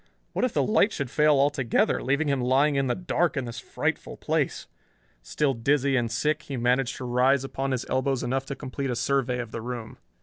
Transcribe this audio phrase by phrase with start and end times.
[0.33, 3.59] What if the light should fail altogether, leaving him lying in the dark in this
[3.59, 4.65] frightful place!
[5.21, 8.95] Still dizzy and sick, he managed to rise upon his elbows enough to complete a
[8.95, 9.99] survey of the room.